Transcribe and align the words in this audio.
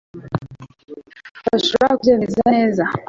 urashobora 1.47 1.93
kubyemeza 1.99 2.41
neza 2.53 2.83